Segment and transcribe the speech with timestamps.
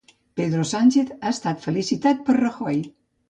[0.39, 2.83] Pedro Sánchez ha estat felicitat per Rajoy